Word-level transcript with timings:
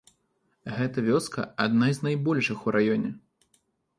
Гэта 0.77 1.01
вёска 1.09 1.43
адна 1.67 1.91
з 1.97 2.07
найбольшых 2.07 2.65
у 2.69 2.75
раёне. 2.79 3.13